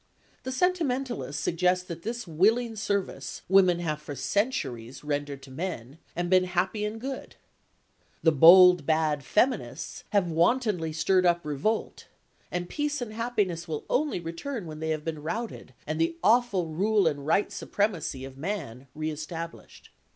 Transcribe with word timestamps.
The 0.41 0.51
sentimentalists 0.51 1.39
suggest 1.43 1.87
that 1.87 2.01
this 2.01 2.25
willing 2.25 2.75
service 2.75 3.43
women 3.47 3.77
have 3.81 4.01
for 4.01 4.15
centuries 4.15 5.03
rendered 5.03 5.43
to 5.43 5.51
men, 5.51 5.99
and 6.15 6.27
been 6.27 6.45
happy 6.45 6.83
and 6.85 6.99
good. 6.99 7.35
The 8.23 8.31
bold 8.31 8.87
bad 8.87 9.23
feminists 9.23 10.03
have 10.09 10.31
wantonly 10.31 10.91
stirred 10.91 11.23
up 11.27 11.45
revolt, 11.45 12.07
and 12.49 12.67
peace 12.67 12.99
and 12.99 13.13
happiness 13.13 13.67
will 13.67 13.85
only 13.91 14.19
return 14.19 14.65
when 14.65 14.79
they 14.79 14.89
have 14.89 15.05
been 15.05 15.21
routed 15.21 15.75
and 15.85 16.01
the 16.01 16.17
"awful 16.23 16.69
rule 16.69 17.05
and 17.05 17.27
right 17.27 17.51
supremacy" 17.51 18.25
of 18.25 18.39
man 18.39 18.87
re 18.95 19.11
established. 19.11 19.91